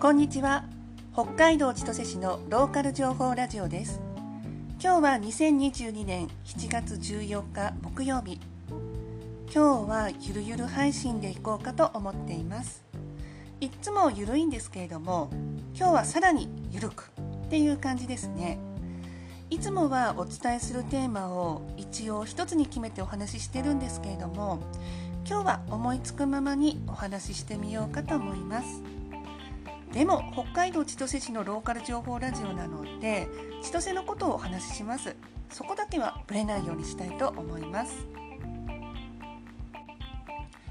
[0.00, 0.62] こんにちは。
[1.12, 4.00] 北海道千歳市のローカル情報ラジオです。
[4.80, 8.38] 今日は2022年7月14日木曜日。
[9.52, 12.84] 今日はゆるゆる配信でいこうかと思っています。
[13.60, 15.30] いっつもゆるいんですけれども
[15.74, 17.10] 今日はさらにゆるく
[17.46, 18.60] っていう感じですね。
[19.50, 24.60] いつもはお伝えするテーマを一応一つに決めてお話ししてるんですけれども
[25.26, 28.97] 今日は思いつくままにお話ししてみようかと思います。
[29.92, 33.28] でも北海道千歳市のローカル情報ラジオなので
[33.62, 35.16] 千歳のことをお話しします。
[35.50, 38.06] そこだけはぶれないようにしたいと思います。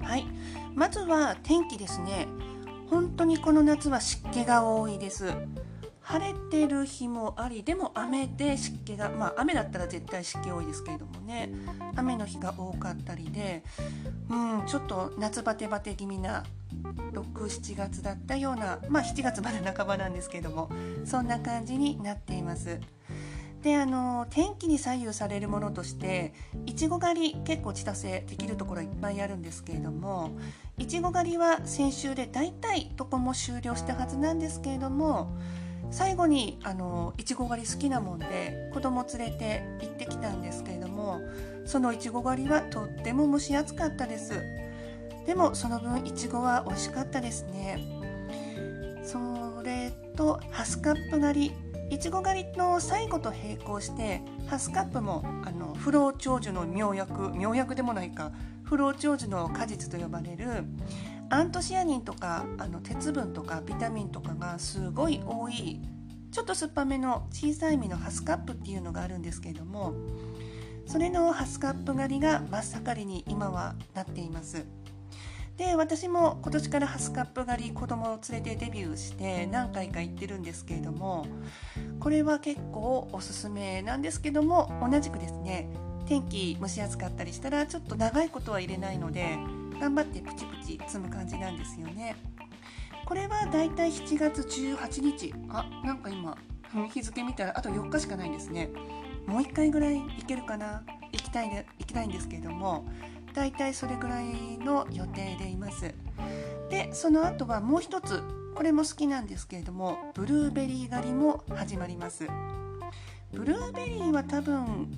[0.00, 0.26] はい。
[0.74, 2.28] まずは天気ですね。
[2.90, 5.32] 本当にこの夏は湿気が多いです。
[6.00, 11.50] 晴れてる日もありでも雨で湿気がまあ雨だったら絶対湿気多いですけれどもね。
[11.96, 13.62] 雨の日が多かったりで
[14.30, 16.44] うんちょっと夏バテバテ気味な
[17.12, 20.70] 67月だったようなまあ7月まで半ばなんですけども
[21.04, 22.80] そんな感じになっています。
[23.62, 26.32] であの天気に左右されるものとして
[26.66, 30.30] いちご狩り結構千歳できるところいっぱいあるんですけれども
[30.78, 35.36] いちご狩りは先週で大体どこも終了したはずなんですけれども
[35.90, 41.20] 最後にあのいちご狩り好きなもんで子供連れて行ってきたんですけれども
[41.64, 44.40] そのいちご狩りはとっても蒸し暑かったです
[45.28, 47.84] でもその分いちごは美味しかったですね。
[49.04, 51.94] それとハスカップ狩り。
[51.94, 57.30] いちご狩りの最後と並行してハスカップもあの不老長寿の妙薬。
[57.36, 58.32] 妙薬でもないか。
[58.64, 60.64] 不老長寿の果実と呼ばれる
[61.28, 65.82] アントシアニンとかあの鉄分とかビタミンとかがすごい多い
[66.32, 69.92] ちょっと酸っぱめの小さい実のハスカップっていうのがあるんですけれども
[70.86, 74.66] それのハスカップ狩りが真っ盛りに今はなっています。
[75.58, 81.26] で私も今年からハスカップ狩り子供を連れてデビューして何回か行ってるんですけれども
[81.98, 85.68] これは結構おすすめなんですけども同じくですね
[86.06, 89.36] 天気蒸し暑かったりしたらちょっと長いことは入れないので
[89.80, 92.16] 頑張ってプチプチ積む感じなんですよね。
[93.04, 96.36] これはだいたい7月18日あなんか今
[96.88, 98.70] 日付見たらあと4日しかないんですね。
[99.26, 102.84] もう1回ぐらい行けるかな行きたいで行きたいんですけれども
[103.38, 105.94] だいたいそれぐらいの予定でいます。
[106.70, 108.22] でその後はもう一つ
[108.54, 112.26] これも好きなんですけれどもブルーベリー狩りも始まります。
[113.32, 114.90] ブルーベリーは多分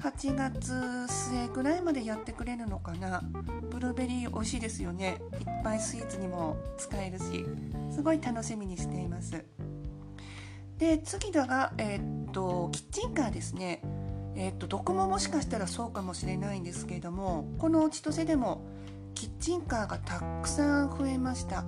[0.00, 0.72] 8月
[1.08, 3.22] 末ぐらいまでやってくれるのかな。
[3.70, 5.20] ブルーベリー美味しいですよね。
[5.38, 7.46] いっぱいスイーツにも使えるし
[7.90, 9.44] すごい楽しみにしています。
[10.78, 13.80] で次だが、えー、っとキッチンカーですね。
[14.36, 18.62] え、っとどこももしかしたらそうかもしれないんですけれどもこの千歳でも
[19.14, 21.64] キッチンカーがたくさん増えました。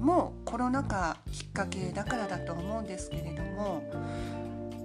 [0.00, 3.82] もうコロナ禍きっかけだからだと思うんですけれども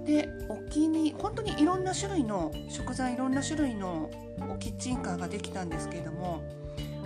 [0.04, 4.10] でお気に本当にいろんな種類の食材いろんな種類の
[4.60, 6.44] キッチンカーができたんですけれども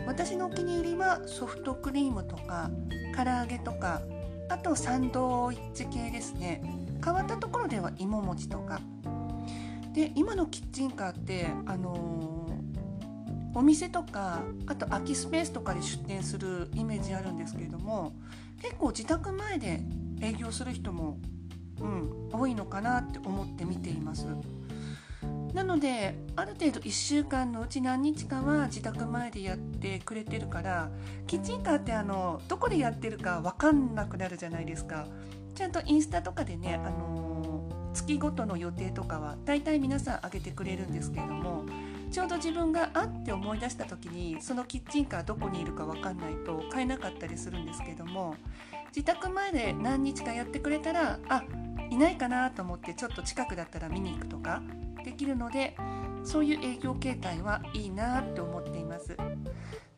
[0.07, 2.69] 私のお気に入りはソフトクリームとか
[3.17, 4.03] 唐揚げとか
[4.49, 6.63] あとサンドイッチ系ですね。
[7.03, 8.81] 変わったところでは芋餅とか
[10.01, 18.15] で今のキッチンカーってあのー、お店とかあと空きスペースとかで出店するイメージあるんですけれども
[18.63, 19.83] 結構自宅前で
[20.23, 21.19] 営業する人も
[21.81, 24.27] うん、多いのかなって思って見ています。
[25.55, 30.91] なのである程度1週間のうち何日かは自宅前でやってくれてるから
[31.27, 35.07] キッチンカーってあのどこでやってるか分かんなくなるじゃないですか
[35.61, 37.30] ちゃんとインスタとかでね、あの、
[37.93, 41.65] 月ごとの予定とかは大体皆さん上げてくれるんですけれども
[42.11, 48.35] ちょうど自分があって思い出した時にそのキッチンカーどこにいるか分かんないと買えなかったりするんですけども
[48.95, 51.45] 自宅前で何日かやってくれたらあ
[51.91, 54.63] いないかなと思ってちょっと近くだったら見に行くとか
[55.05, 55.77] できるので
[56.25, 59.17] そういう営業形態はいいなって思っています。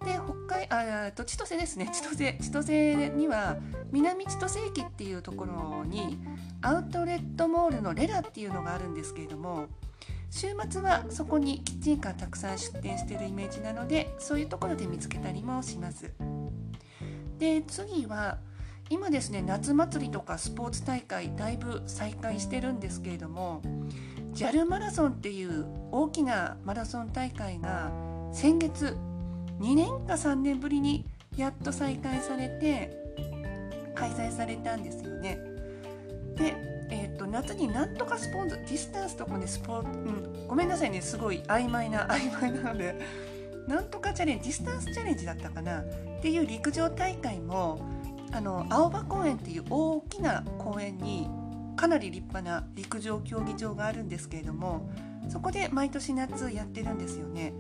[0.05, 0.19] で
[0.49, 3.57] 北海あと千歳ですね千歳千歳には
[3.93, 6.19] 南千歳駅っていうところに
[6.63, 9.67] アウトレットモールのレラっていうのがあるんですけれども
[10.31, 16.11] 週末はそこにキッチンカーたくさん出店してるイメージなのでそういうところで見つけたりもします。
[17.39, 18.39] で次は
[18.89, 23.61] 今ですね夏祭りとかスポーツ大会だいぶ再開してるんですけれども
[24.35, 27.91] JAL マラソンっていう大きなマラソン大会が
[28.33, 28.97] 先月
[29.61, 31.05] 2年か3年ぶりに
[31.37, 32.91] やっと再開されて
[33.95, 35.52] 開催されたんですよね。
[36.37, 36.57] で、
[36.91, 42.99] えーと、夏になんとかスポーツディスタンスとかねスポ、うん、ごめんなさいねすごい曖昧な 曖昧なので
[43.67, 45.85] なんとかチャレンジディスタンスチャレンジだったかなっ
[46.21, 47.81] ていう陸上大会も
[48.33, 51.29] あの青葉公園っていう大きな公園に
[51.77, 54.91] かなり立派な陸上競技場があるんですけれども
[55.29, 57.55] そこで毎年夏やってるんですよね。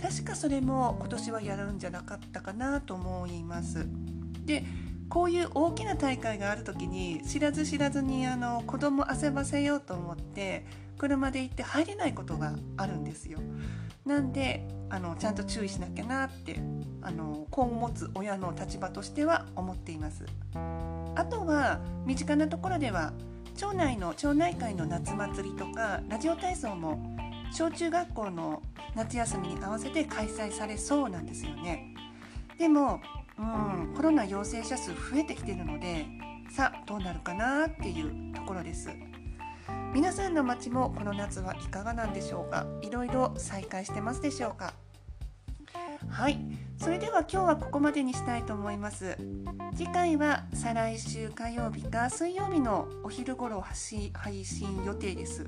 [0.00, 3.86] 確かそれも今年はやるんじゃなかったかなと思います。
[4.44, 4.64] で
[5.16, 10.66] こういう大きな大会がある時に知らず知らずにあの子供遊ばせようと思って
[10.98, 13.38] 車で行って入れないことがあるんですよ。
[14.04, 16.60] なんであのちゃんと注意しなきゃなって
[17.00, 20.26] あの子を持つ親の立場としては思っています。
[21.14, 23.14] あとは身近なところでは
[23.56, 27.16] 町内の町内会の夏祭りとかラジオ体操も
[27.52, 28.62] 小中学校の
[28.94, 31.94] 夏休みに合わせて開催されそうなんですよね。
[32.58, 33.00] でも
[33.38, 33.94] うん。
[33.94, 36.06] コロナ陽性者数増えてきてるので
[36.50, 38.90] さあどうなるかなっていうところです。
[39.92, 42.66] 皆さんの街もこの夏はいかがなんでしょうか？
[42.82, 44.74] いろいろ再開してますでしょうか？
[46.08, 46.38] はい。
[46.78, 49.16] それでは今日はここまでにしたいと思います。
[49.74, 55.46] 次回は再来週火曜日か水曜日のお昼頃配信予定です。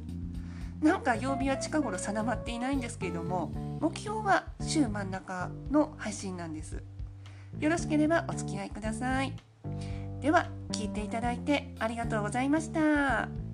[0.80, 6.82] なんか曜日は近頃定まっていないんですけれども目標は週真ん中の配信なんです。
[7.60, 9.32] よろしければお付き合いください
[10.20, 13.47] では聞いていただいてありがとうございました。